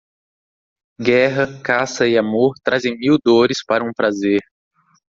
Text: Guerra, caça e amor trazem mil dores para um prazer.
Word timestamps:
Guerra, 0.99 1.59
caça 1.61 2.07
e 2.07 2.17
amor 2.17 2.55
trazem 2.63 2.97
mil 2.97 3.19
dores 3.23 3.63
para 3.63 3.83
um 3.83 3.93
prazer. 3.93 4.41